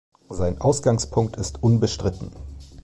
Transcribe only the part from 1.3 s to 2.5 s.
ist unbestritten.